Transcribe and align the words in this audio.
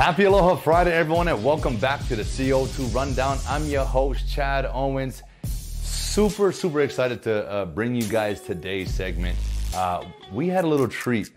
Happy 0.00 0.24
Aloha 0.24 0.56
Friday, 0.56 0.94
everyone, 0.96 1.28
and 1.28 1.44
welcome 1.44 1.76
back 1.76 2.00
to 2.08 2.16
the 2.16 2.22
CO2 2.22 2.94
Rundown. 2.94 3.36
I'm 3.46 3.66
your 3.66 3.84
host, 3.84 4.26
Chad 4.26 4.64
Owens. 4.64 5.22
Super, 5.44 6.52
super 6.52 6.80
excited 6.80 7.22
to 7.24 7.46
uh, 7.46 7.66
bring 7.66 7.94
you 7.94 8.04
guys 8.04 8.40
today's 8.40 8.90
segment. 8.94 9.36
Uh, 9.74 10.06
we 10.32 10.48
had 10.48 10.64
a 10.64 10.66
little 10.66 10.88
treat 10.88 11.28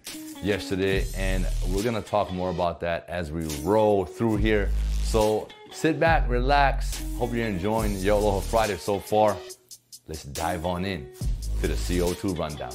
yesterday, 0.41 1.05
and 1.17 1.45
we're 1.67 1.83
gonna 1.83 2.01
talk 2.01 2.31
more 2.31 2.51
about 2.51 2.79
that 2.79 3.05
as 3.09 3.33
we 3.33 3.43
roll 3.63 4.05
through 4.05 4.37
here. 4.37 4.69
So 5.03 5.49
sit 5.73 5.99
back, 5.99 6.29
relax. 6.29 7.03
Hope 7.17 7.33
you're 7.33 7.45
enjoying 7.45 7.97
your 7.97 8.17
Aloha 8.17 8.39
Friday 8.39 8.77
so 8.77 8.97
far. 8.97 9.35
Let's 10.07 10.23
dive 10.23 10.65
on 10.65 10.85
in 10.85 11.09
to 11.59 11.67
the 11.67 11.73
CO2 11.73 12.39
Rundown. 12.39 12.71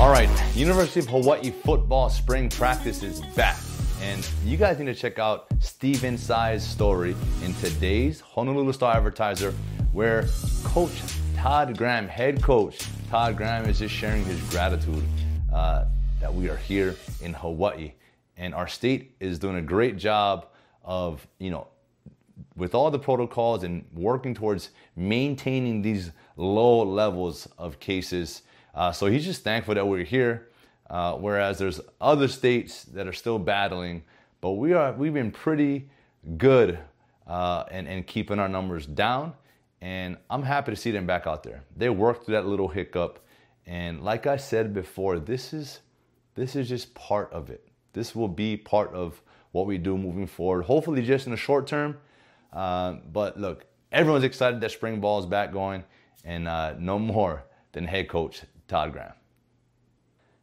All 0.00 0.08
right, 0.10 0.30
University 0.56 1.00
of 1.00 1.08
Hawaii 1.08 1.50
football 1.50 2.08
spring 2.08 2.48
practice 2.48 3.02
is 3.02 3.20
back. 3.36 3.58
And 4.00 4.26
you 4.46 4.56
guys 4.56 4.78
need 4.78 4.86
to 4.86 4.94
check 4.94 5.18
out 5.18 5.48
Stephen 5.58 6.16
Tsai's 6.16 6.62
story 6.62 7.14
in 7.44 7.52
today's 7.56 8.18
Honolulu 8.22 8.72
Star 8.72 8.96
Advertiser, 8.96 9.52
where 9.92 10.26
Coach 10.64 11.02
Todd 11.36 11.76
Graham, 11.76 12.08
head 12.08 12.42
coach 12.42 12.78
Todd 13.10 13.36
Graham, 13.36 13.68
is 13.68 13.78
just 13.78 13.94
sharing 13.94 14.24
his 14.24 14.40
gratitude 14.48 15.04
uh, 15.52 15.84
that 16.18 16.32
we 16.32 16.48
are 16.48 16.56
here 16.56 16.96
in 17.20 17.34
Hawaii. 17.34 17.92
And 18.38 18.54
our 18.54 18.68
state 18.68 19.14
is 19.20 19.38
doing 19.38 19.56
a 19.56 19.62
great 19.62 19.98
job 19.98 20.46
of, 20.82 21.26
you 21.38 21.50
know, 21.50 21.66
with 22.56 22.74
all 22.74 22.90
the 22.90 22.98
protocols 22.98 23.64
and 23.64 23.84
working 23.92 24.32
towards 24.32 24.70
maintaining 24.96 25.82
these 25.82 26.10
low 26.38 26.82
levels 26.82 27.46
of 27.58 27.78
cases 27.80 28.44
uh, 28.74 28.92
so 28.92 29.06
he's 29.06 29.24
just 29.24 29.42
thankful 29.42 29.74
that 29.74 29.86
we're 29.86 30.04
here. 30.04 30.48
Uh, 30.88 31.14
whereas 31.14 31.58
there's 31.58 31.80
other 32.00 32.26
states 32.26 32.82
that 32.84 33.06
are 33.06 33.12
still 33.12 33.38
battling, 33.38 34.02
but 34.40 34.52
we 34.52 34.72
are 34.72 34.92
we've 34.92 35.14
been 35.14 35.30
pretty 35.30 35.88
good 36.36 36.80
uh, 37.28 37.64
and, 37.70 37.86
and 37.86 38.06
keeping 38.08 38.40
our 38.40 38.48
numbers 38.48 38.86
down. 38.86 39.32
And 39.80 40.16
I'm 40.28 40.42
happy 40.42 40.72
to 40.72 40.76
see 40.76 40.90
them 40.90 41.06
back 41.06 41.28
out 41.28 41.44
there. 41.44 41.62
They 41.76 41.88
worked 41.90 42.26
through 42.26 42.34
that 42.34 42.46
little 42.46 42.68
hiccup, 42.68 43.24
and 43.66 44.02
like 44.02 44.26
I 44.26 44.36
said 44.36 44.74
before, 44.74 45.20
this 45.20 45.52
is 45.52 45.80
this 46.34 46.56
is 46.56 46.68
just 46.68 46.92
part 46.94 47.32
of 47.32 47.50
it. 47.50 47.68
This 47.92 48.14
will 48.14 48.28
be 48.28 48.56
part 48.56 48.92
of 48.92 49.22
what 49.52 49.66
we 49.66 49.78
do 49.78 49.96
moving 49.96 50.26
forward. 50.26 50.64
Hopefully, 50.64 51.02
just 51.02 51.26
in 51.26 51.30
the 51.30 51.36
short 51.36 51.68
term. 51.68 51.98
Uh, 52.52 52.94
but 53.12 53.38
look, 53.38 53.64
everyone's 53.92 54.24
excited 54.24 54.60
that 54.60 54.72
spring 54.72 55.00
ball 55.00 55.20
is 55.20 55.26
back 55.26 55.52
going, 55.52 55.84
and 56.24 56.48
uh, 56.48 56.74
no 56.78 56.98
more 56.98 57.44
than 57.72 57.84
head 57.84 58.08
coach 58.08 58.42
Todd 58.70 58.92
Graham. 58.92 59.12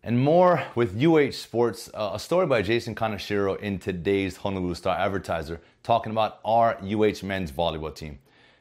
And 0.03 0.19
more 0.19 0.61
with 0.75 1.01
UH 1.01 1.31
Sports, 1.31 1.89
uh, 1.93 2.11
a 2.13 2.19
story 2.19 2.45
by 2.45 2.61
Jason 2.61 2.93
Kaneshiro 2.93 3.57
in 3.61 3.79
today's 3.79 4.35
Honolulu 4.35 4.75
Star 4.75 4.97
Advertiser 4.97 5.61
talking 5.81 6.11
about 6.11 6.39
our 6.43 6.77
UH 6.83 7.25
men's 7.25 7.53
volleyball 7.53 7.95
team. 7.95 8.19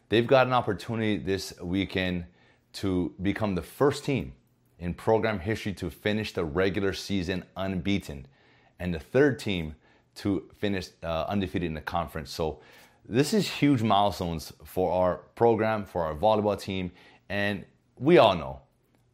They've 0.09 0.27
got 0.27 0.47
an 0.47 0.53
opportunity 0.53 1.17
this 1.17 1.53
weekend 1.61 2.27
to 2.75 3.13
become 3.21 3.57
the 3.57 3.63
first 3.63 4.05
team 4.05 4.35
in 4.79 4.95
program 4.95 5.41
history 5.41 5.73
to 5.73 5.91
finish 5.91 6.33
the 6.33 6.45
regular 6.45 6.93
season 6.93 7.45
unbeaten 7.57 8.27
and 8.79 8.95
the 8.95 9.01
third 9.01 9.37
team 9.41 9.75
to 10.15 10.49
finish 10.55 10.91
uh, 11.03 11.25
undefeated 11.29 11.67
in 11.67 11.75
the 11.75 11.81
conference. 11.81 12.31
So 12.31 12.61
this 13.05 13.35
is 13.35 13.49
huge 13.49 13.83
milestones 13.83 14.53
for 14.65 14.93
our 14.93 15.17
program, 15.35 15.85
for 15.85 16.05
our 16.05 16.15
volleyball 16.15 16.61
team, 16.61 16.93
and 17.29 17.65
we 17.99 18.19
all 18.19 18.37
know 18.37 18.61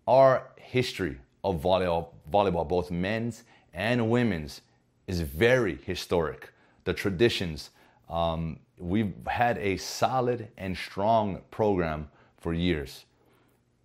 our 0.06 0.48
history 0.56 1.18
of 1.44 1.62
volleyball, 1.62 2.08
volleyball, 2.30 2.68
both 2.68 2.90
men's 2.90 3.44
and 3.74 4.10
women's, 4.10 4.62
is 5.06 5.20
very 5.20 5.78
historic. 5.84 6.52
The 6.84 6.94
traditions, 6.94 7.70
um, 8.08 8.58
we've 8.78 9.12
had 9.26 9.58
a 9.58 9.76
solid 9.76 10.48
and 10.56 10.76
strong 10.76 11.40
program 11.50 12.08
for 12.38 12.52
years, 12.52 13.04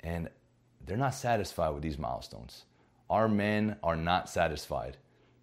and 0.01 0.29
they're 0.85 0.97
not 0.97 1.15
satisfied 1.15 1.69
with 1.69 1.83
these 1.83 1.97
milestones. 1.97 2.65
Our 3.09 3.27
men 3.27 3.77
are 3.83 3.95
not 3.95 4.29
satisfied. 4.29 4.97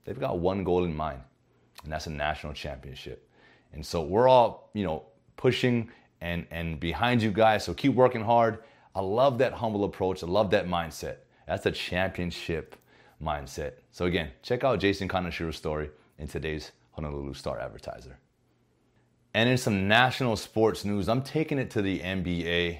They've 0.05 0.19
got 0.19 0.39
one 0.39 0.65
goal 0.65 0.85
in 0.85 0.95
mind, 0.95 1.21
and 1.83 1.93
that's 1.93 2.07
a 2.07 2.11
national 2.11 2.53
championship. 2.53 3.29
And 3.73 3.85
so 3.85 4.03
we're 4.03 4.29
all, 4.29 4.71
you 4.75 4.85
know, 4.85 5.05
pushing 5.37 5.91
and 6.21 6.47
and 6.51 6.79
behind 6.81 7.23
you 7.23 7.31
guys. 7.31 7.65
So 7.65 7.75
keep 7.75 7.95
working 7.95 8.23
hard 8.23 8.59
I 8.95 9.01
love 9.01 9.39
that 9.39 9.53
humble 9.53 9.85
approach. 9.85 10.23
I 10.23 10.27
love 10.27 10.51
that 10.51 10.67
mindset. 10.67 11.17
That's 11.47 11.67
a 11.67 11.73
championship 11.73 12.77
mindset. 13.23 13.73
So 13.91 14.07
again, 14.07 14.31
check 14.43 14.65
out 14.65 14.79
Jason 14.81 15.09
Kaneshiro's 15.09 15.57
story 15.57 15.91
in 16.19 16.29
today's 16.29 16.73
Honolulu 16.93 17.35
Star 17.35 17.59
Advertiser. 17.59 18.19
And 19.35 19.49
in 19.49 19.59
some 19.59 19.89
national 19.89 20.37
sports 20.37 20.85
news, 20.85 21.09
I'm 21.09 21.23
taking 21.23 21.59
it 21.59 21.71
to 21.73 21.83
the 21.83 21.99
NBA. 21.99 22.79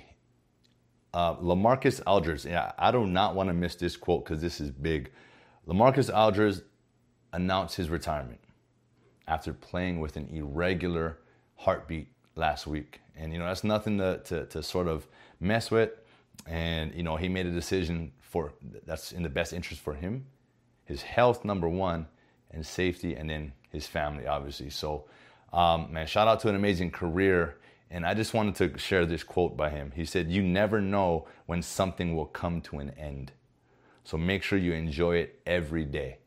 Uh, 1.13 1.37
Lamarcus 1.37 2.01
Aldridge, 2.07 2.45
yeah, 2.45 2.73
I 2.79 2.93
do 2.93 3.07
not 3.07 3.35
want 3.35 3.49
to 3.49 3.55
miss 3.55 3.75
this 3.75 3.97
quote 3.97 4.25
because 4.25 4.41
this 4.41 4.61
is 4.61 4.71
big. 4.71 5.11
Lamarcus 5.67 6.15
Aldridge 6.15 6.61
announced 7.33 7.77
his 7.77 7.91
retirement 7.91 8.41
after 9.27 9.53
playing 9.53 10.01
with 10.01 10.17
an 10.17 10.29
irregular 10.33 11.19
heartbeat 11.57 12.09
last 12.37 12.67
week. 12.67 13.01
And, 13.17 13.33
you 13.33 13.39
know, 13.39 13.47
that's 13.47 13.65
nothing 13.65 13.99
to, 13.99 14.19
to, 14.25 14.47
to 14.47 14.63
sort 14.63 14.87
of 14.87 15.07
mess 15.41 15.71
with 15.71 15.91
and 16.47 16.95
you 16.95 17.03
know 17.03 17.17
he 17.17 17.29
made 17.29 17.47
a 17.47 17.51
decision 17.51 18.13
for 18.21 18.53
that's 18.87 19.13
in 19.13 19.23
the 19.23 19.29
best 19.29 19.53
interest 19.53 19.81
for 19.81 19.95
him 19.95 20.27
his 20.85 21.03
health 21.03 21.45
number 21.45 21.69
one 21.69 22.07
and 22.51 22.65
safety 22.65 23.15
and 23.15 23.29
then 23.29 23.53
his 23.71 23.87
family 23.87 24.27
obviously. 24.27 24.71
So 24.71 25.05
um, 25.53 25.93
man 25.93 26.07
shout 26.07 26.29
out 26.29 26.41
to 26.41 26.49
an 26.49 26.55
amazing 26.55 26.91
career. 26.91 27.59
And 27.91 28.05
i 28.05 28.13
just 28.13 28.35
wanted 28.35 28.57
to 28.57 28.79
share 28.79 29.07
this 29.07 29.23
quote 29.23 29.57
by 29.57 29.71
him. 29.71 29.93
He 29.95 30.05
said 30.05 30.31
you 30.31 30.43
never 30.43 30.81
know 30.81 31.27
when 31.47 31.63
something 31.63 32.17
will 32.17 32.27
come 32.27 32.61
to 32.63 32.79
an 32.79 32.91
end. 32.91 33.33
So 34.05 34.17
make 34.17 34.43
sure 34.43 34.59
you 34.59 34.73
enjoy 34.73 35.17
it 35.17 35.41
every 35.47 35.85
day. 35.85 36.19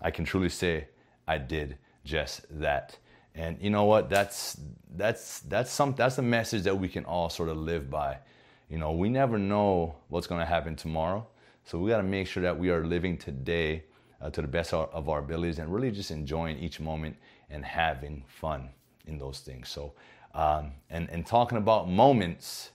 I 0.00 0.10
can 0.10 0.24
truly 0.24 0.48
say 0.48 0.88
i 1.26 1.38
did 1.38 1.78
just 2.04 2.42
that. 2.60 2.96
And 3.34 3.58
you 3.60 3.70
know 3.70 3.84
what? 3.84 4.08
That's 4.08 4.58
that's 4.96 5.40
that's 5.40 5.70
some 5.70 5.94
that's 5.94 6.18
a 6.18 6.22
message 6.22 6.62
that 6.64 6.78
we 6.78 6.88
can 6.88 7.04
all 7.04 7.28
sort 7.28 7.48
of 7.48 7.56
live 7.56 7.90
by 7.90 8.18
you 8.68 8.78
know, 8.78 8.92
we 8.92 9.08
never 9.08 9.38
know 9.38 9.94
what's 10.08 10.26
going 10.26 10.40
to 10.40 10.46
happen 10.46 10.76
tomorrow. 10.76 11.26
So 11.64 11.78
we 11.78 11.90
got 11.90 11.98
to 11.98 12.02
make 12.02 12.26
sure 12.26 12.42
that 12.42 12.58
we 12.58 12.70
are 12.70 12.84
living 12.84 13.16
today 13.16 13.84
uh, 14.20 14.30
to 14.30 14.42
the 14.42 14.48
best 14.48 14.72
of 14.72 15.08
our 15.08 15.20
abilities 15.20 15.58
and 15.58 15.72
really 15.72 15.90
just 15.90 16.10
enjoying 16.10 16.58
each 16.58 16.80
moment 16.80 17.16
and 17.50 17.64
having 17.64 18.24
fun 18.26 18.68
in 19.06 19.18
those 19.18 19.40
things. 19.40 19.68
So, 19.68 19.94
um, 20.34 20.72
and, 20.90 21.08
and 21.10 21.26
talking 21.26 21.58
about 21.58 21.88
moments, 21.88 22.70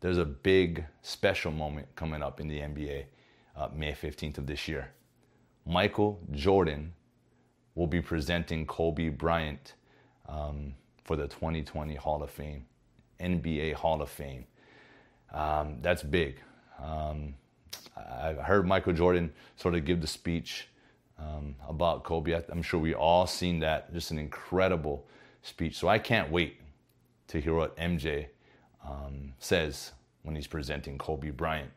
there's 0.00 0.18
a 0.18 0.24
big 0.24 0.84
special 1.02 1.52
moment 1.52 1.88
coming 1.94 2.22
up 2.22 2.40
in 2.40 2.48
the 2.48 2.58
NBA 2.58 3.04
uh, 3.56 3.68
May 3.74 3.92
15th 3.92 4.38
of 4.38 4.46
this 4.46 4.66
year. 4.66 4.90
Michael 5.66 6.20
Jordan 6.32 6.92
will 7.74 7.86
be 7.86 8.00
presenting 8.00 8.66
Kobe 8.66 9.08
Bryant 9.10 9.74
um, 10.28 10.74
for 11.04 11.16
the 11.16 11.28
2020 11.28 11.94
Hall 11.94 12.22
of 12.22 12.30
Fame, 12.30 12.66
NBA 13.20 13.74
Hall 13.74 14.02
of 14.02 14.08
Fame. 14.08 14.44
Um, 15.32 15.78
that's 15.80 16.02
big. 16.02 16.36
Um, 16.82 17.34
I 17.96 18.32
heard 18.32 18.66
Michael 18.66 18.92
Jordan 18.92 19.32
sort 19.56 19.74
of 19.74 19.84
give 19.84 20.00
the 20.00 20.06
speech 20.06 20.68
um, 21.18 21.54
about 21.68 22.04
Kobe. 22.04 22.38
I'm 22.50 22.62
sure 22.62 22.80
we 22.80 22.94
all 22.94 23.26
seen 23.26 23.60
that. 23.60 23.92
Just 23.92 24.10
an 24.10 24.18
incredible 24.18 25.06
speech. 25.42 25.76
So 25.76 25.88
I 25.88 25.98
can't 25.98 26.30
wait 26.30 26.60
to 27.28 27.40
hear 27.40 27.54
what 27.54 27.76
MJ 27.76 28.26
um, 28.86 29.32
says 29.38 29.92
when 30.22 30.34
he's 30.34 30.46
presenting 30.46 30.98
Kobe 30.98 31.30
Bryant. 31.30 31.70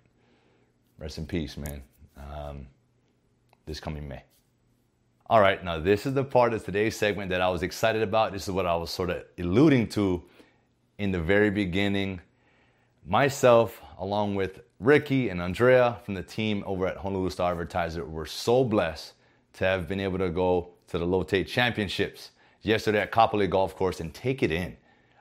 Rest 0.97 1.17
in 1.17 1.25
peace, 1.25 1.57
man. 1.57 1.81
Um, 2.17 2.67
this 3.65 3.79
coming 3.79 4.07
May. 4.07 4.23
All 5.27 5.41
right, 5.41 5.63
now 5.63 5.79
this 5.79 6.05
is 6.05 6.13
the 6.13 6.23
part 6.23 6.53
of 6.53 6.63
today's 6.63 6.95
segment 6.95 7.29
that 7.31 7.41
I 7.41 7.49
was 7.49 7.63
excited 7.63 8.03
about. 8.03 8.31
This 8.31 8.43
is 8.43 8.51
what 8.51 8.65
I 8.65 8.75
was 8.75 8.91
sort 8.91 9.09
of 9.09 9.23
alluding 9.39 9.87
to 9.89 10.23
in 10.99 11.11
the 11.11 11.19
very 11.19 11.49
beginning 11.49 12.21
myself, 13.05 13.81
along 13.99 14.35
with 14.35 14.61
Ricky 14.79 15.29
and 15.29 15.41
Andrea 15.41 15.97
from 16.03 16.15
the 16.15 16.23
team 16.23 16.63
over 16.65 16.87
at 16.87 16.97
Honolulu 16.97 17.29
Star 17.29 17.51
Advertiser, 17.51 18.05
were 18.05 18.25
so 18.25 18.63
blessed 18.63 19.13
to 19.53 19.65
have 19.65 19.87
been 19.87 19.99
able 19.99 20.17
to 20.17 20.29
go 20.29 20.69
to 20.87 20.97
the 20.97 21.05
Lotte 21.05 21.47
Championships 21.47 22.31
yesterday 22.61 22.99
at 22.99 23.11
Kapolei 23.11 23.49
Golf 23.49 23.75
Course 23.75 23.99
and 23.99 24.13
take 24.13 24.43
it 24.43 24.51
in 24.51 24.75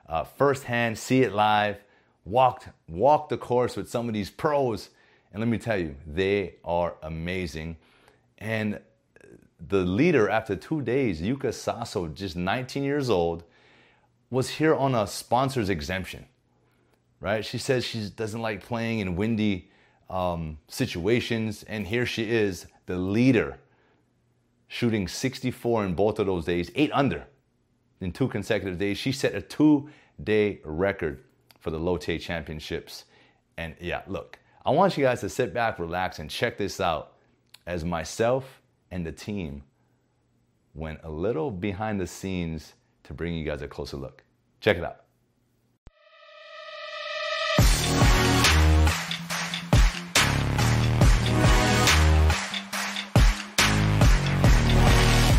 uh, 0.07 0.23
firsthand, 0.23 0.97
see 0.97 1.21
it 1.21 1.33
live, 1.33 1.77
walked 2.25 2.69
walked 2.87 3.29
the 3.29 3.37
course 3.37 3.75
with 3.75 3.89
some 3.89 4.07
of 4.07 4.13
these 4.13 4.29
pros, 4.29 4.89
and 5.31 5.39
let 5.39 5.49
me 5.49 5.57
tell 5.57 5.77
you, 5.77 5.95
they 6.07 6.55
are 6.63 6.95
amazing. 7.03 7.77
And 8.37 8.79
the 9.67 9.83
leader 9.83 10.29
after 10.29 10.55
two 10.55 10.81
days, 10.81 11.21
Yuka 11.21 11.53
Saso, 11.53 12.13
just 12.13 12.35
19 12.35 12.83
years 12.83 13.09
old, 13.09 13.43
was 14.29 14.49
here 14.49 14.75
on 14.75 14.95
a 14.95 15.07
sponsor's 15.07 15.69
exemption 15.69 16.25
right? 17.25 17.43
She 17.43 17.57
says 17.57 17.83
she 17.83 18.07
doesn't 18.15 18.39
like 18.39 18.63
playing 18.63 18.99
in 18.99 19.15
windy 19.15 19.71
um, 20.11 20.59
situations. 20.67 21.63
And 21.63 21.87
here 21.87 22.05
she 22.05 22.29
is, 22.29 22.67
the 22.85 22.97
leader, 22.97 23.57
shooting 24.67 25.07
64 25.07 25.85
in 25.85 25.95
both 25.95 26.19
of 26.19 26.27
those 26.27 26.45
days, 26.45 26.69
eight 26.75 26.91
under 26.93 27.25
in 27.99 28.11
two 28.11 28.27
consecutive 28.27 28.77
days. 28.77 28.99
She 28.99 29.11
set 29.11 29.33
a 29.33 29.41
two 29.41 29.89
day 30.23 30.59
record 30.63 31.23
for 31.59 31.71
the 31.71 31.79
Lotte 31.79 32.21
Championships. 32.21 33.05
And 33.57 33.75
yeah, 33.81 34.03
look, 34.05 34.37
I 34.63 34.69
want 34.69 34.95
you 34.95 35.03
guys 35.03 35.21
to 35.21 35.29
sit 35.29 35.51
back, 35.51 35.79
relax, 35.79 36.19
and 36.19 36.29
check 36.29 36.59
this 36.59 36.79
out 36.79 37.13
as 37.65 37.83
myself 37.83 38.61
and 38.91 39.03
the 39.03 39.11
team 39.11 39.63
went 40.75 40.99
a 41.03 41.09
little 41.09 41.49
behind 41.49 41.99
the 41.99 42.05
scenes 42.05 42.75
to 43.05 43.15
bring 43.15 43.33
you 43.33 43.43
guys 43.43 43.63
a 43.63 43.67
closer 43.67 43.97
look. 43.97 44.23
Check 44.59 44.77
it 44.77 44.83
out. 44.83 45.04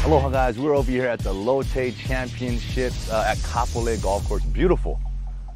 Aloha 0.07 0.29
guys, 0.29 0.57
we're 0.57 0.77
over 0.77 0.89
here 0.89 1.09
at 1.09 1.19
the 1.19 1.33
Lotte 1.33 1.93
Championships 1.97 3.11
uh, 3.11 3.25
at 3.27 3.39
Kapolei 3.39 4.01
Golf 4.01 4.25
Course. 4.29 4.45
Beautiful 4.45 5.01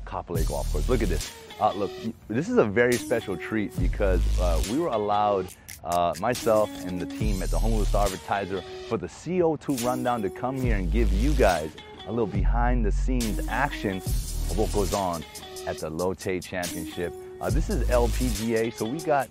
Kapolei 0.05 0.45
Golf 0.45 0.73
Course. 0.73 0.89
Look 0.89 1.05
at 1.05 1.09
this. 1.09 1.33
Uh, 1.61 1.73
look, 1.75 1.93
this 2.27 2.49
is 2.49 2.57
a 2.57 2.65
very 2.65 2.95
special 2.95 3.37
treat 3.37 3.79
because 3.79 4.21
uh, 4.41 4.61
we 4.69 4.81
were 4.81 4.89
allowed, 4.89 5.47
uh, 5.85 6.15
myself 6.19 6.69
and 6.85 7.01
the 7.01 7.07
team 7.07 7.41
at 7.45 7.51
the 7.53 7.85
Star 7.85 8.07
Advertiser, 8.07 8.61
for 8.89 8.97
the 8.97 9.07
CO2 9.07 9.85
rundown 9.85 10.21
to 10.23 10.29
come 10.29 10.57
here 10.61 10.75
and 10.75 10.91
give 10.91 11.13
you 11.13 11.33
guys 11.35 11.71
a 12.09 12.11
little 12.11 12.27
behind 12.27 12.85
the 12.85 12.91
scenes 12.91 13.47
action 13.49 13.99
of 13.99 14.59
what 14.59 14.73
goes 14.73 14.93
on 14.93 15.25
at 15.69 15.79
the 15.79 15.89
Lotte 15.89 16.43
Championship. 16.43 17.15
Uh, 17.41 17.51
this 17.51 17.71
is 17.71 17.89
LPGA, 17.89 18.73
so 18.73 18.85
we 18.85 18.99
got 18.99 19.29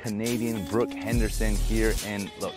Canadian 0.00 0.64
Brooke 0.64 0.94
Henderson 0.94 1.54
here, 1.54 1.92
and 2.06 2.30
look, 2.40 2.54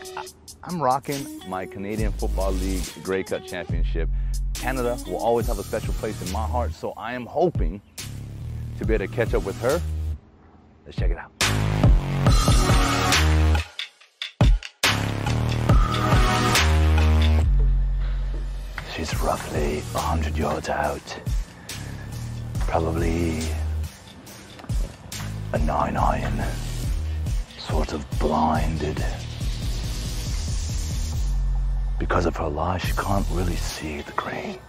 I'm 0.63 0.81
rocking 0.81 1.27
my 1.49 1.65
Canadian 1.65 2.13
Football 2.13 2.53
League 2.53 2.85
Grey 3.03 3.21
Cup 3.23 3.45
Championship. 3.45 4.07
Canada 4.53 4.97
will 5.05 5.17
always 5.17 5.47
have 5.47 5.59
a 5.59 5.63
special 5.63 5.93
place 5.95 6.21
in 6.25 6.31
my 6.31 6.47
heart, 6.47 6.73
so 6.73 6.93
I 6.95 7.13
am 7.13 7.25
hoping 7.25 7.81
to 8.77 8.85
be 8.85 8.93
able 8.93 9.07
to 9.07 9.13
catch 9.13 9.33
up 9.33 9.43
with 9.43 9.59
her. 9.59 9.81
Let's 10.85 10.97
check 10.97 11.11
it 11.11 11.17
out. 11.17 11.31
She's 18.95 19.13
roughly 19.19 19.81
100 19.91 20.37
yards 20.37 20.69
out. 20.69 21.19
Probably 22.61 23.43
a 25.51 25.59
9 25.59 25.97
iron. 25.97 26.72
Sort 27.69 27.93
of 27.93 28.19
blinded. 28.19 29.03
Because 31.97 32.25
of 32.25 32.35
her 32.35 32.47
lie, 32.47 32.77
she 32.77 32.91
can't 32.93 33.25
really 33.31 33.55
see 33.55 34.01
the 34.01 34.11
green. 34.11 34.59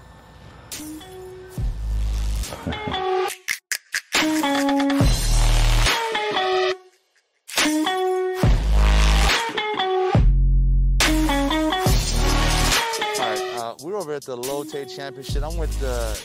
Uh, 13.57 13.75
we're 13.83 13.97
over 13.97 14.15
at 14.15 14.23
the 14.23 14.37
Lotte 14.37 14.89
Championship. 14.89 15.43
I'm 15.43 15.57
with 15.59 15.79
the 15.81 16.17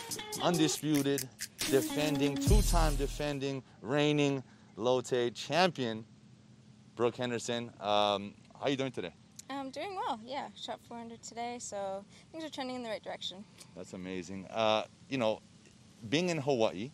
undisputed, 0.44 1.28
defending, 1.72 2.38
two-time 2.38 2.96
defending, 2.96 3.64
reigning 3.82 4.44
Lotte 4.78 5.34
champion, 5.34 6.06
Brooke 7.00 7.16
Henderson. 7.16 7.72
Um, 7.80 8.34
how 8.60 8.64
are 8.64 8.70
you 8.70 8.76
doing 8.76 8.92
today? 8.92 9.14
I'm 9.50 9.70
doing 9.70 9.96
well. 9.96 10.20
Yeah, 10.26 10.50
shot 10.54 10.82
400 10.86 11.24
today, 11.24 11.56
so 11.58 12.04
things 12.34 12.44
are 12.44 12.50
trending 12.50 12.76
in 12.76 12.84
the 12.84 12.90
right 12.90 13.02
direction. 13.02 13.46
That's 13.74 13.94
amazing. 13.94 14.48
Uh, 14.48 14.84
you 15.08 15.18
know, 15.18 15.40
being 16.10 16.28
in 16.28 16.40
Hawaii, 16.40 16.92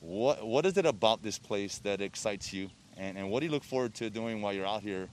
what 0.00 0.46
what 0.46 0.64
is 0.64 0.78
it 0.78 0.86
about 0.86 1.22
this 1.22 1.38
place 1.38 1.80
that 1.80 2.00
excites 2.00 2.50
you, 2.50 2.70
and, 2.96 3.18
and 3.18 3.30
what 3.30 3.40
do 3.40 3.46
you 3.46 3.52
look 3.52 3.62
forward 3.62 3.92
to 3.96 4.08
doing 4.08 4.40
while 4.40 4.54
you're 4.54 4.66
out 4.66 4.80
here, 4.80 5.10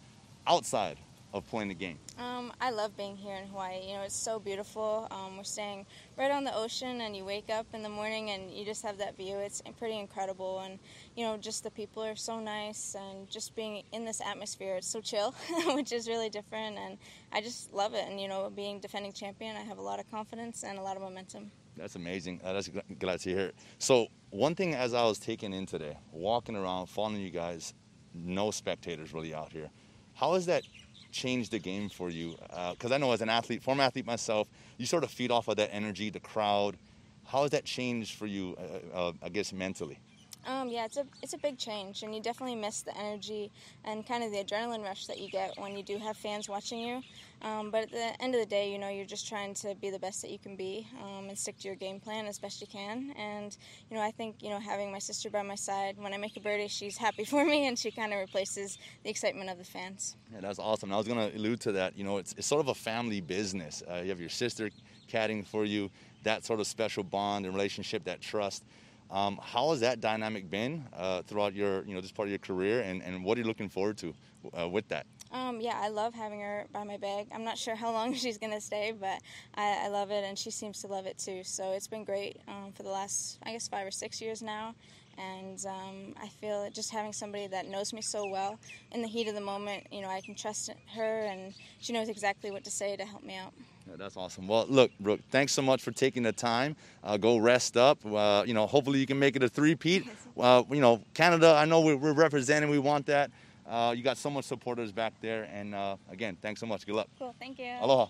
outside 0.47 0.97
of 1.33 1.47
playing 1.47 1.69
the 1.69 1.75
game? 1.75 1.97
Um, 2.17 2.51
I 2.59 2.71
love 2.71 2.95
being 2.97 3.15
here 3.15 3.35
in 3.35 3.47
Hawaii. 3.47 3.87
You 3.87 3.95
know, 3.95 4.01
it's 4.01 4.15
so 4.15 4.39
beautiful. 4.39 5.07
Um, 5.11 5.37
we're 5.37 5.43
staying 5.43 5.85
right 6.17 6.31
on 6.31 6.43
the 6.43 6.55
ocean, 6.55 7.01
and 7.01 7.15
you 7.15 7.25
wake 7.25 7.49
up 7.49 7.65
in 7.73 7.83
the 7.83 7.89
morning 7.89 8.31
and 8.31 8.51
you 8.51 8.65
just 8.65 8.83
have 8.83 8.97
that 8.97 9.17
view. 9.17 9.37
It's 9.37 9.61
pretty 9.79 9.97
incredible, 9.97 10.59
and 10.59 10.79
you 11.15 11.25
know, 11.25 11.37
just 11.37 11.63
the 11.63 11.71
people 11.71 12.03
are 12.03 12.15
so 12.15 12.39
nice, 12.39 12.95
and 12.95 13.29
just 13.29 13.55
being 13.55 13.83
in 13.91 14.05
this 14.05 14.21
atmosphere, 14.21 14.75
it's 14.75 14.87
so 14.87 15.01
chill, 15.01 15.33
which 15.67 15.91
is 15.91 16.07
really 16.07 16.29
different, 16.29 16.77
and 16.77 16.97
I 17.31 17.41
just 17.41 17.73
love 17.73 17.93
it. 17.93 18.05
And 18.07 18.19
you 18.19 18.27
know, 18.27 18.49
being 18.49 18.79
defending 18.79 19.13
champion, 19.13 19.55
I 19.55 19.61
have 19.61 19.77
a 19.77 19.83
lot 19.83 19.99
of 19.99 20.09
confidence 20.11 20.63
and 20.63 20.77
a 20.77 20.81
lot 20.81 20.95
of 20.95 21.01
momentum. 21.01 21.51
That's 21.77 21.95
amazing. 21.95 22.41
Uh, 22.43 22.53
that's 22.53 22.69
glad 22.99 23.21
to 23.21 23.29
hear. 23.29 23.51
So 23.79 24.07
one 24.29 24.55
thing, 24.55 24.75
as 24.75 24.93
I 24.93 25.03
was 25.03 25.19
taking 25.19 25.53
in 25.53 25.65
today, 25.65 25.97
walking 26.11 26.55
around, 26.55 26.87
following 26.87 27.21
you 27.21 27.29
guys, 27.29 27.73
no 28.13 28.51
spectators 28.51 29.13
really 29.13 29.33
out 29.33 29.51
here. 29.51 29.69
How 30.13 30.33
has 30.33 30.45
that 30.47 30.63
changed 31.11 31.51
the 31.51 31.59
game 31.59 31.89
for 31.89 32.09
you? 32.09 32.35
Because 32.71 32.91
I 32.91 32.97
know 32.97 33.11
as 33.11 33.21
an 33.21 33.29
athlete, 33.29 33.61
former 33.61 33.83
athlete 33.83 34.05
myself, 34.05 34.47
you 34.77 34.85
sort 34.85 35.03
of 35.03 35.11
feed 35.11 35.31
off 35.31 35.47
of 35.47 35.57
that 35.57 35.73
energy, 35.73 36.09
the 36.09 36.19
crowd. 36.19 36.77
How 37.25 37.43
has 37.43 37.51
that 37.51 37.65
changed 37.65 38.15
for 38.15 38.25
you? 38.25 38.57
Uh, 38.57 38.97
uh, 38.97 39.11
I 39.21 39.29
guess 39.29 39.53
mentally. 39.53 39.99
Um, 40.47 40.69
yeah, 40.69 40.85
it's 40.85 40.97
a 40.97 41.05
it's 41.21 41.33
a 41.33 41.37
big 41.37 41.57
change, 41.57 42.01
and 42.01 42.15
you 42.15 42.21
definitely 42.21 42.55
miss 42.55 42.81
the 42.81 42.97
energy 42.97 43.51
and 43.85 44.05
kind 44.07 44.23
of 44.23 44.31
the 44.31 44.43
adrenaline 44.43 44.83
rush 44.83 45.05
that 45.05 45.19
you 45.19 45.29
get 45.29 45.53
when 45.57 45.77
you 45.77 45.83
do 45.83 45.97
have 45.99 46.17
fans 46.17 46.49
watching 46.49 46.79
you. 46.79 47.03
Um, 47.43 47.71
but 47.71 47.83
at 47.83 47.91
the 47.91 48.21
end 48.21 48.35
of 48.35 48.41
the 48.41 48.45
day, 48.45 48.71
you 48.71 48.77
know, 48.77 48.89
you're 48.89 49.05
just 49.05 49.27
trying 49.27 49.53
to 49.55 49.75
be 49.75 49.89
the 49.89 49.99
best 49.99 50.21
that 50.21 50.29
you 50.29 50.37
can 50.37 50.55
be 50.55 50.87
um, 51.03 51.29
and 51.29 51.37
stick 51.37 51.57
to 51.59 51.67
your 51.67 51.75
game 51.75 51.99
plan 51.99 52.27
as 52.27 52.37
best 52.37 52.61
you 52.61 52.67
can. 52.67 53.13
And 53.17 53.55
you 53.89 53.97
know, 53.97 54.03
I 54.03 54.11
think 54.11 54.37
you 54.41 54.49
know 54.49 54.59
having 54.59 54.91
my 54.91 54.99
sister 54.99 55.29
by 55.29 55.41
my 55.41 55.55
side 55.55 55.97
when 55.97 56.13
I 56.13 56.17
make 56.17 56.37
a 56.37 56.39
birdie, 56.39 56.67
she's 56.67 56.97
happy 56.97 57.23
for 57.31 57.43
me, 57.43 57.67
and 57.67 57.77
she 57.77 57.91
kind 57.91 58.13
of 58.13 58.19
replaces 58.19 58.77
the 59.03 59.09
excitement 59.09 59.49
of 59.49 59.57
the 59.57 59.63
fans. 59.63 60.15
Yeah, 60.33 60.41
that's 60.41 60.59
awesome. 60.59 60.93
I 60.93 60.97
was 60.97 61.07
going 61.07 61.31
to 61.31 61.37
allude 61.37 61.59
to 61.61 61.71
that. 61.73 61.97
You 61.97 62.03
know, 62.03 62.17
it's, 62.17 62.33
it's 62.37 62.47
sort 62.47 62.61
of 62.61 62.67
a 62.67 62.75
family 62.75 63.21
business. 63.21 63.81
Uh, 63.89 64.01
you 64.03 64.09
have 64.09 64.19
your 64.19 64.29
sister 64.29 64.69
caddying 65.11 65.45
for 65.45 65.65
you, 65.65 65.89
that 66.23 66.45
sort 66.45 66.59
of 66.59 66.67
special 66.67 67.03
bond 67.03 67.45
and 67.45 67.53
relationship, 67.53 68.03
that 68.05 68.21
trust. 68.21 68.63
Um, 69.09 69.39
how 69.43 69.71
has 69.71 69.81
that 69.81 69.99
dynamic 69.99 70.49
been 70.49 70.85
uh, 70.95 71.21
throughout 71.23 71.53
your, 71.53 71.83
you 71.83 71.93
know, 71.93 71.99
this 71.99 72.13
part 72.13 72.27
of 72.27 72.31
your 72.31 72.39
career, 72.39 72.81
and, 72.81 73.03
and 73.03 73.25
what 73.25 73.37
are 73.37 73.41
you 73.41 73.47
looking 73.47 73.67
forward 73.67 73.97
to 73.97 74.13
uh, 74.57 74.69
with 74.69 74.87
that? 74.87 75.05
Um, 75.31 75.61
yeah, 75.61 75.79
I 75.81 75.87
love 75.87 76.13
having 76.13 76.41
her 76.41 76.65
by 76.73 76.83
my 76.83 76.97
bag. 76.97 77.27
I'm 77.33 77.43
not 77.43 77.57
sure 77.57 77.75
how 77.75 77.91
long 77.91 78.13
she's 78.15 78.37
gonna 78.37 78.61
stay, 78.61 78.93
but 78.97 79.21
I, 79.55 79.85
I 79.85 79.87
love 79.87 80.11
it, 80.11 80.23
and 80.23 80.37
she 80.37 80.51
seems 80.51 80.81
to 80.81 80.87
love 80.87 81.05
it 81.05 81.17
too. 81.17 81.43
So 81.43 81.71
it's 81.71 81.87
been 81.87 82.03
great 82.03 82.37
um, 82.47 82.71
for 82.75 82.83
the 82.83 82.89
last, 82.89 83.39
I 83.43 83.53
guess, 83.53 83.67
five 83.67 83.87
or 83.87 83.91
six 83.91 84.21
years 84.21 84.41
now. 84.41 84.75
And 85.17 85.63
um, 85.65 86.15
I 86.21 86.27
feel 86.27 86.69
just 86.71 86.91
having 86.91 87.13
somebody 87.13 87.45
that 87.47 87.67
knows 87.67 87.93
me 87.93 88.01
so 88.01 88.27
well 88.29 88.57
in 88.91 89.01
the 89.01 89.07
heat 89.07 89.27
of 89.27 89.35
the 89.35 89.41
moment, 89.41 89.85
you 89.91 90.01
know, 90.01 90.09
I 90.09 90.21
can 90.21 90.35
trust 90.35 90.71
her, 90.95 91.21
and 91.21 91.53
she 91.79 91.93
knows 91.93 92.09
exactly 92.09 92.49
what 92.49 92.63
to 92.63 92.71
say 92.71 92.95
to 92.95 93.05
help 93.05 93.23
me 93.23 93.35
out. 93.35 93.53
Yeah, 93.89 93.97
that's 93.97 94.15
awesome. 94.15 94.47
Well, 94.47 94.65
look, 94.69 94.91
Brooke, 94.99 95.19
thanks 95.29 95.51
so 95.51 95.61
much 95.61 95.81
for 95.81 95.91
taking 95.91 96.23
the 96.23 96.31
time. 96.31 96.75
Uh, 97.03 97.17
go 97.17 97.37
rest 97.37 97.77
up. 97.77 97.99
Uh, 98.05 98.43
you 98.45 98.53
know, 98.53 98.65
hopefully 98.67 98.99
you 98.99 99.05
can 99.05 99.19
make 99.19 99.35
it 99.35 99.43
a 99.43 99.49
three-peat. 99.49 100.05
Uh, 100.39 100.63
you 100.71 100.79
know, 100.79 101.01
Canada, 101.13 101.53
I 101.55 101.65
know 101.65 101.81
we're, 101.81 101.97
we're 101.97 102.13
representing. 102.13 102.69
We 102.69 102.79
want 102.79 103.05
that. 103.07 103.29
Uh, 103.67 103.93
you 103.95 104.03
got 104.03 104.17
so 104.17 104.29
much 104.29 104.45
supporters 104.45 104.91
back 104.91 105.13
there. 105.21 105.43
And 105.43 105.73
uh, 105.75 105.97
again, 106.09 106.37
thanks 106.41 106.59
so 106.59 106.65
much. 106.65 106.85
Good 106.85 106.95
luck. 106.95 107.07
Cool, 107.17 107.35
thank 107.39 107.59
you. 107.59 107.73
Aloha. 107.79 108.07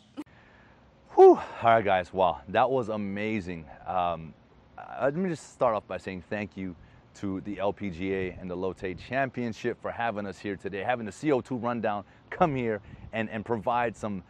Whew. 1.16 1.36
All 1.36 1.42
right, 1.64 1.84
guys. 1.84 2.14
Wow, 2.14 2.42
that 2.50 2.70
was 2.70 2.90
amazing. 2.90 3.66
Um, 3.86 4.34
uh, 4.78 5.04
let 5.04 5.16
me 5.16 5.30
just 5.30 5.54
start 5.54 5.76
off 5.76 5.86
by 5.88 5.98
saying 5.98 6.24
thank 6.30 6.56
you 6.56 6.76
to 7.16 7.42
the 7.42 7.58
LPGA 7.58 8.40
and 8.40 8.50
the 8.50 8.56
Lotte 8.56 8.98
Championship 8.98 9.82
for 9.82 9.92
having 9.92 10.26
us 10.26 10.40
here 10.40 10.56
today, 10.56 10.84
having 10.84 11.06
the 11.06 11.12
CO2 11.12 11.62
rundown 11.62 12.06
come 12.30 12.56
here 12.56 12.80
and, 13.12 13.30
and 13.30 13.46
provide 13.46 13.96
some 13.98 14.24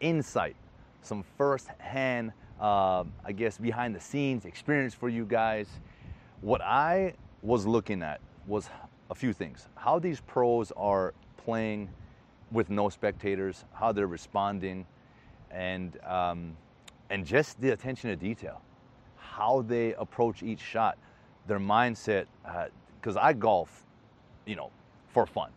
insight, 0.00 0.56
some 1.00 1.24
first-hand, 1.38 2.32
uh, 2.60 3.04
I 3.24 3.32
guess, 3.32 3.56
behind 3.56 3.94
the 3.94 4.00
scenes 4.00 4.44
experience 4.44 4.94
for 4.94 5.08
you 5.08 5.24
guys. 5.24 5.68
What 6.42 6.60
I 6.60 7.14
was 7.40 7.66
looking 7.66 8.02
at 8.02 8.20
was 8.46 8.68
a 9.10 9.14
few 9.14 9.32
things: 9.32 9.68
how 9.74 9.98
these 9.98 10.20
pros 10.20 10.72
are 10.76 11.14
playing 11.36 11.88
with 12.50 12.70
no 12.70 12.88
spectators, 12.88 13.64
how 13.72 13.92
they're 13.92 14.06
responding, 14.06 14.86
and 15.50 15.98
um, 16.04 16.56
and 17.10 17.26
just 17.26 17.60
the 17.60 17.70
attention 17.70 18.10
to 18.10 18.16
detail, 18.16 18.60
how 19.16 19.62
they 19.62 19.94
approach 19.94 20.42
each 20.42 20.60
shot, 20.60 20.98
their 21.46 21.60
mindset. 21.60 22.26
Because 23.00 23.16
I 23.16 23.32
golf, 23.32 23.84
you 24.46 24.56
know, 24.56 24.70
for 25.08 25.26
fun, 25.26 25.50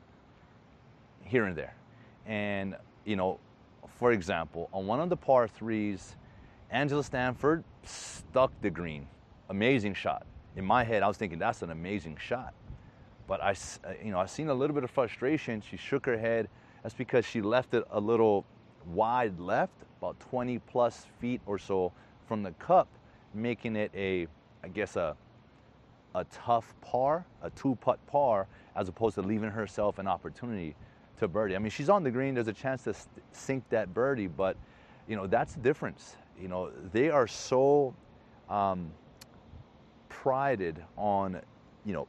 here 1.24 1.46
and 1.46 1.56
there, 1.56 1.76
and 2.26 2.76
you 3.06 3.16
know, 3.16 3.40
for 4.00 4.12
example, 4.12 4.70
on 4.74 4.88
one 4.88 5.00
of 5.00 5.10
the 5.10 5.18
par 5.18 5.48
threes, 5.48 6.16
Angela 6.72 7.04
Stanford 7.04 7.64
stuck 7.84 8.52
the 8.62 8.70
green. 8.70 9.08
Amazing 9.50 9.94
shot. 9.94 10.26
In 10.56 10.66
my 10.66 10.84
head, 10.84 11.04
I 11.04 11.08
was 11.08 11.18
thinking 11.18 11.38
that's 11.38 11.62
an 11.62 11.70
amazing 11.70 12.18
shot. 12.18 12.54
But 13.28 13.42
I, 13.42 13.52
uh, 13.52 13.94
you 14.04 14.12
know, 14.12 14.20
I 14.20 14.26
seen 14.26 14.50
a 14.50 14.54
little 14.54 14.74
bit 14.74 14.84
of 14.84 14.92
frustration. 14.92 15.62
She 15.62 15.78
shook 15.78 16.06
her 16.06 16.18
head. 16.18 16.48
That's 16.84 16.96
because 16.96 17.26
she 17.26 17.42
left 17.42 17.74
it 17.74 17.84
a 17.92 18.00
little 18.00 18.46
wide 18.86 19.40
left, 19.40 19.74
about 20.00 20.20
20 20.20 20.60
plus 20.60 21.06
feet 21.20 21.42
or 21.46 21.58
so 21.58 21.92
from 22.28 22.44
the 22.44 22.52
cup, 22.52 22.88
making 23.34 23.76
it 23.76 23.92
a, 23.96 24.28
I 24.64 24.68
guess, 24.68 24.96
a, 24.96 25.16
a 26.14 26.24
tough 26.26 26.74
par, 26.82 27.26
a 27.42 27.50
two 27.52 27.76
putt 27.82 28.00
par, 28.08 28.48
as 28.76 28.88
opposed 28.90 29.16
to 29.16 29.22
leaving 29.22 29.50
herself 29.50 30.00
an 30.00 30.08
opportunity 30.08 30.76
to 31.20 31.28
birdie. 31.28 31.56
I 31.56 31.60
mean, 31.60 31.72
she's 31.72 31.90
on 31.90 32.04
the 32.04 32.12
green. 32.12 32.36
There's 32.36 32.48
a 32.48 32.54
chance 32.54 32.84
to 32.84 32.94
sink 33.32 33.68
that 33.70 33.94
birdie, 33.94 34.28
but 34.28 34.58
you 35.08 35.16
know 35.16 35.28
that's 35.28 35.54
the 35.54 35.62
difference. 35.62 36.16
You 36.40 36.48
know, 36.48 36.72
they 36.92 37.10
are 37.10 37.28
so 37.28 37.94
um, 38.50 38.92
prided 40.10 40.84
on, 40.98 41.42
you 41.86 41.94
know, 41.94 42.08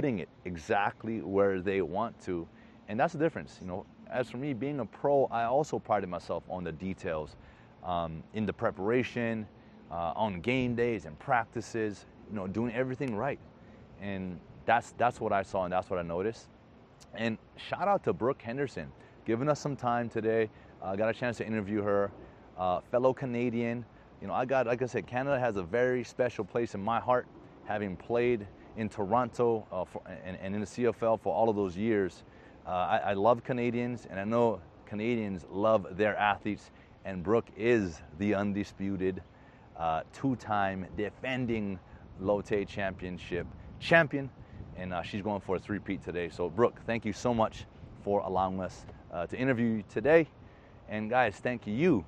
putting 0.00 0.20
it 0.20 0.30
exactly 0.46 1.20
where 1.20 1.60
they 1.60 1.82
want 1.82 2.18
to, 2.22 2.48
and 2.88 2.98
that's 2.98 3.12
the 3.12 3.18
difference. 3.18 3.58
You 3.60 3.66
know, 3.66 3.84
as 4.10 4.30
for 4.30 4.38
me 4.38 4.54
being 4.54 4.80
a 4.80 4.86
pro, 4.86 5.26
I 5.26 5.44
also 5.44 5.78
prided 5.78 6.08
myself 6.08 6.42
on 6.48 6.64
the 6.64 6.72
details, 6.72 7.36
um, 7.84 8.22
in 8.32 8.46
the 8.46 8.52
preparation, 8.54 9.46
uh, 9.90 10.14
on 10.16 10.40
game 10.40 10.74
days 10.74 11.04
and 11.04 11.18
practices. 11.18 12.06
You 12.30 12.36
know, 12.36 12.46
doing 12.46 12.72
everything 12.72 13.14
right, 13.14 13.38
and 14.00 14.40
that's 14.64 14.92
that's 14.96 15.20
what 15.20 15.34
I 15.34 15.42
saw 15.42 15.64
and 15.64 15.72
that's 15.74 15.90
what 15.90 15.98
I 15.98 16.02
noticed. 16.02 16.48
And 17.12 17.36
shout 17.56 17.86
out 17.86 18.02
to 18.04 18.14
Brooke 18.14 18.40
Henderson, 18.40 18.90
giving 19.26 19.50
us 19.50 19.60
some 19.60 19.76
time 19.76 20.08
today. 20.08 20.48
I 20.82 20.92
uh, 20.92 20.96
got 20.96 21.10
a 21.10 21.12
chance 21.12 21.36
to 21.38 21.46
interview 21.46 21.82
her, 21.82 22.10
uh, 22.56 22.80
fellow 22.90 23.12
Canadian. 23.12 23.84
You 24.22 24.28
know, 24.28 24.32
I 24.32 24.46
got, 24.46 24.66
like 24.66 24.80
I 24.80 24.86
said, 24.86 25.06
Canada 25.06 25.38
has 25.38 25.56
a 25.56 25.62
very 25.62 26.04
special 26.04 26.46
place 26.46 26.74
in 26.74 26.82
my 26.82 27.00
heart, 27.00 27.26
having 27.66 27.96
played 27.96 28.46
in 28.80 28.88
Toronto 28.88 29.66
uh, 29.70 29.84
for, 29.84 30.02
and, 30.24 30.38
and, 30.40 30.54
in 30.54 30.62
the 30.62 30.66
CFL 30.66 31.20
for 31.20 31.34
all 31.34 31.48
of 31.48 31.56
those 31.56 31.76
years. 31.76 32.24
Uh, 32.66 32.70
I, 32.70 32.96
I, 32.96 33.12
love 33.12 33.44
Canadians, 33.44 34.06
and 34.08 34.18
I 34.18 34.24
know 34.24 34.60
Canadians 34.86 35.44
love 35.50 35.98
their 35.98 36.16
athletes, 36.16 36.70
and 37.04 37.22
Brooke 37.22 37.48
is 37.56 38.00
the 38.18 38.34
undisputed 38.34 39.22
uh, 39.76 40.02
two-time 40.14 40.86
defending 40.96 41.78
Lotte 42.20 42.66
Championship 42.66 43.46
champion 43.80 44.30
and 44.76 44.94
uh, 44.94 45.02
she's 45.02 45.20
going 45.20 45.40
for 45.40 45.56
a 45.56 45.58
three-peat 45.58 46.02
today. 46.02 46.30
So, 46.30 46.48
Brooke, 46.48 46.80
thank 46.86 47.04
you 47.04 47.12
so 47.12 47.34
much 47.34 47.66
for 48.02 48.20
allowing 48.20 48.60
us 48.60 48.86
uh, 49.12 49.26
to 49.26 49.36
interview 49.36 49.66
you 49.66 49.84
today. 49.90 50.26
And 50.88 51.10
guys, 51.10 51.36
thank 51.36 51.66
you 51.66 52.04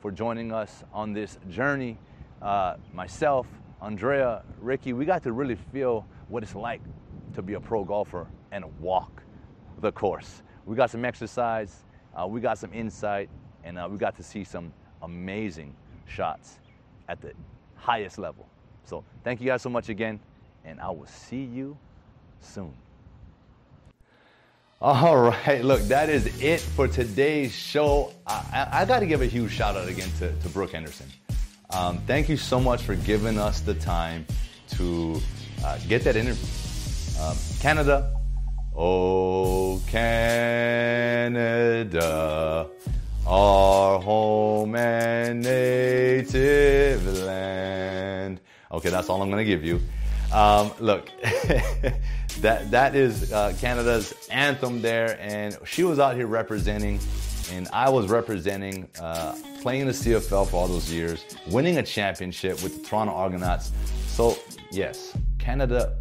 for 0.00 0.12
joining 0.12 0.52
us 0.52 0.84
on 0.92 1.12
this 1.12 1.38
journey. 1.50 1.98
Uh, 2.40 2.76
myself, 2.92 3.46
Andrea, 3.80 4.42
Ricky, 4.60 4.92
we 4.92 5.04
got 5.04 5.24
to 5.24 5.32
really 5.32 5.56
feel 5.72 6.06
what 6.32 6.42
it's 6.42 6.54
like 6.54 6.80
to 7.34 7.42
be 7.42 7.54
a 7.54 7.60
pro 7.60 7.84
golfer 7.84 8.26
and 8.52 8.64
walk 8.80 9.22
the 9.80 9.92
course. 9.92 10.42
We 10.64 10.74
got 10.74 10.90
some 10.90 11.04
exercise, 11.04 11.84
uh, 12.16 12.26
we 12.26 12.40
got 12.40 12.56
some 12.56 12.72
insight, 12.72 13.28
and 13.64 13.78
uh, 13.78 13.86
we 13.90 13.98
got 13.98 14.16
to 14.16 14.22
see 14.22 14.42
some 14.42 14.72
amazing 15.02 15.74
shots 16.06 16.58
at 17.08 17.20
the 17.20 17.32
highest 17.76 18.18
level. 18.18 18.48
So, 18.84 19.04
thank 19.22 19.40
you 19.40 19.46
guys 19.46 19.60
so 19.60 19.68
much 19.68 19.90
again, 19.90 20.18
and 20.64 20.80
I 20.80 20.90
will 20.90 21.06
see 21.06 21.42
you 21.44 21.76
soon. 22.40 22.72
All 24.80 25.16
right, 25.16 25.62
look, 25.62 25.82
that 25.82 26.08
is 26.08 26.42
it 26.42 26.60
for 26.60 26.88
today's 26.88 27.54
show. 27.54 28.12
I, 28.26 28.68
I, 28.72 28.80
I 28.80 28.84
got 28.86 29.00
to 29.00 29.06
give 29.06 29.20
a 29.20 29.26
huge 29.26 29.52
shout 29.52 29.76
out 29.76 29.86
again 29.86 30.08
to, 30.18 30.32
to 30.32 30.48
Brooke 30.48 30.72
Henderson. 30.72 31.08
Um, 31.70 31.98
thank 32.06 32.28
you 32.28 32.36
so 32.36 32.58
much 32.58 32.82
for 32.82 32.94
giving 32.94 33.38
us 33.38 33.60
the 33.60 33.74
time 33.74 34.26
to 34.70 35.20
uh, 35.64 35.78
get 35.88 36.04
that 36.04 36.16
interview. 36.16 36.46
Um, 37.20 37.36
Canada, 37.60 38.12
oh 38.74 39.80
Canada, 39.86 41.38
our 43.26 44.00
home 44.00 44.74
and 44.74 45.42
native 45.42 47.06
land. 47.24 48.40
Okay, 48.72 48.90
that's 48.90 49.08
all 49.08 49.22
I'm 49.22 49.30
going 49.30 49.44
to 49.44 49.50
give 49.50 49.64
you. 49.64 49.80
Um, 50.32 50.72
look, 50.80 51.10
that 52.40 52.70
that 52.70 52.96
is 52.96 53.32
uh, 53.32 53.54
Canada's 53.60 54.14
anthem 54.30 54.80
there, 54.80 55.18
and 55.20 55.58
she 55.64 55.84
was 55.84 55.98
out 55.98 56.16
here 56.16 56.26
representing, 56.26 56.98
and 57.52 57.68
I 57.72 57.90
was 57.90 58.08
representing, 58.08 58.88
uh, 58.98 59.36
playing 59.60 59.86
the 59.86 59.92
CFL 59.92 60.48
for 60.48 60.56
all 60.56 60.68
those 60.68 60.90
years, 60.90 61.24
winning 61.48 61.76
a 61.78 61.82
championship 61.82 62.62
with 62.62 62.82
the 62.82 62.88
Toronto 62.88 63.12
Argonauts. 63.12 63.72
So 64.08 64.36
yes, 64.70 65.14
Canada 65.42 65.92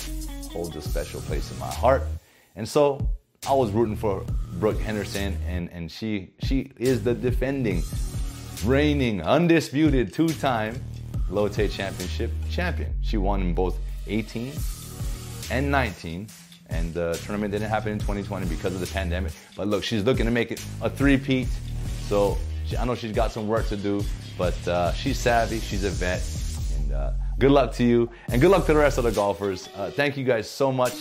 holds 0.52 0.76
a 0.76 0.82
special 0.82 1.20
place 1.22 1.52
in 1.52 1.58
my 1.58 1.72
heart, 1.74 2.04
and 2.56 2.68
so 2.68 3.10
I 3.48 3.54
was 3.54 3.72
rooting 3.72 3.96
for 3.96 4.24
Brooke 4.60 4.80
Henderson, 4.80 5.36
and 5.48 5.70
and 5.72 5.92
she 5.92 6.30
she 6.44 6.72
is 6.78 7.04
the 7.04 7.16
defending, 7.16 7.82
reigning, 8.64 9.22
undisputed 9.24 10.14
two-time 10.14 10.80
Lotte 11.32 11.72
Championship 11.72 12.32
champion. 12.52 12.94
She 13.02 13.18
won 13.18 13.42
in 13.42 13.54
both 13.54 13.78
18 14.08 14.54
and 15.50 15.72
19. 15.72 16.28
And 16.70 16.94
the 16.94 17.20
tournament 17.26 17.52
didn't 17.52 17.70
happen 17.70 17.92
in 17.92 18.00
2020 18.00 18.46
because 18.46 18.74
of 18.74 18.80
the 18.80 18.88
pandemic. 18.88 19.34
But 19.58 19.68
look, 19.68 19.84
she's 19.84 20.04
looking 20.04 20.26
to 20.26 20.32
make 20.32 20.52
it 20.52 20.64
a 20.82 20.90
three-peat. 20.90 21.50
So 22.08 22.38
she, 22.66 22.78
I 22.78 22.86
know 22.86 22.96
she's 22.96 23.12
got 23.12 23.32
some 23.32 23.48
work 23.48 23.68
to 23.68 23.76
do, 23.76 24.04
but 24.38 24.56
uh, 24.68 24.94
she's 24.94 25.20
savvy, 25.20 25.60
she's 25.60 25.84
a 25.84 25.90
vet. 25.90 26.24
And 26.78 26.94
uh, 26.94 27.12
good 27.40 27.52
luck 27.52 27.74
to 27.76 27.84
you, 27.84 28.10
and 28.30 28.42
good 28.42 28.52
luck 28.52 28.66
to 28.68 28.74
the 28.74 28.80
rest 28.80 28.98
of 28.98 29.04
the 29.04 29.12
golfers. 29.12 29.70
Uh, 29.76 29.92
thank 29.92 30.18
you 30.18 30.24
guys 30.24 30.50
so 30.50 30.72
much. 30.72 30.94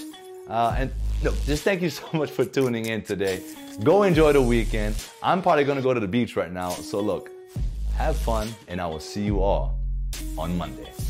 Uh, 0.48 0.74
and 0.78 0.92
no, 1.22 1.32
just 1.44 1.62
thank 1.62 1.82
you 1.82 1.90
so 2.00 2.06
much 2.12 2.30
for 2.30 2.44
tuning 2.44 2.86
in 2.86 3.02
today. 3.02 3.42
Go 3.82 4.02
enjoy 4.02 4.32
the 4.32 4.42
weekend. 4.42 4.94
I'm 5.22 5.42
probably 5.42 5.64
gonna 5.64 5.82
go 5.82 5.94
to 5.94 6.00
the 6.00 6.08
beach 6.08 6.36
right 6.36 6.52
now. 6.52 6.70
So 6.70 7.00
look, 7.00 7.30
have 7.96 8.16
fun, 8.16 8.48
and 8.68 8.80
I 8.80 8.86
will 8.86 9.00
see 9.00 9.22
you 9.22 9.40
all 9.40 9.78
on 10.36 10.56
Monday. 10.56 10.90